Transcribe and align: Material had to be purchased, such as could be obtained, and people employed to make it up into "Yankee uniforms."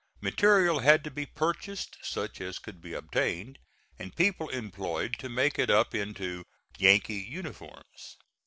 Material 0.19 0.79
had 0.79 1.03
to 1.03 1.11
be 1.11 1.27
purchased, 1.27 1.95
such 2.01 2.41
as 2.41 2.57
could 2.57 2.81
be 2.81 2.93
obtained, 2.95 3.59
and 3.99 4.15
people 4.15 4.49
employed 4.49 5.13
to 5.19 5.29
make 5.29 5.59
it 5.59 5.69
up 5.69 5.93
into 5.93 6.43
"Yankee 6.79 7.21
uniforms." 7.29 8.17